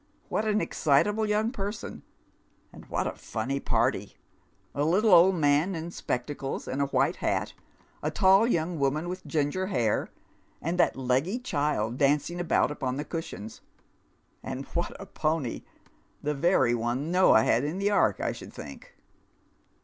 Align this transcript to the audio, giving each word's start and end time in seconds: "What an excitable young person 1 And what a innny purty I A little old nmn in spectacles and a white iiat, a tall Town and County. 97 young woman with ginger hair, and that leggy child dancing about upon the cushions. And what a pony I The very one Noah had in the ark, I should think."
"What 0.29 0.45
an 0.45 0.61
excitable 0.61 1.27
young 1.29 1.51
person 1.51 2.01
1 2.71 2.81
And 2.81 2.85
what 2.89 3.05
a 3.05 3.11
innny 3.39 3.63
purty 3.63 4.17
I 4.73 4.79
A 4.79 4.83
little 4.83 5.13
old 5.13 5.35
nmn 5.35 5.75
in 5.75 5.91
spectacles 5.91 6.67
and 6.67 6.81
a 6.81 6.87
white 6.87 7.17
iiat, 7.17 7.53
a 8.01 8.09
tall 8.09 8.47
Town 8.47 8.47
and 8.47 8.51
County. 8.51 8.53
97 8.53 8.53
young 8.71 8.79
woman 8.79 9.09
with 9.09 9.27
ginger 9.27 9.67
hair, 9.67 10.09
and 10.59 10.79
that 10.79 10.95
leggy 10.95 11.37
child 11.37 11.99
dancing 11.99 12.39
about 12.39 12.71
upon 12.71 12.97
the 12.97 13.05
cushions. 13.05 13.61
And 14.41 14.65
what 14.69 14.99
a 14.99 15.05
pony 15.05 15.57
I 15.61 15.89
The 16.23 16.33
very 16.33 16.73
one 16.73 17.11
Noah 17.11 17.43
had 17.43 17.63
in 17.63 17.77
the 17.77 17.91
ark, 17.91 18.19
I 18.19 18.31
should 18.31 18.51
think." 18.51 18.95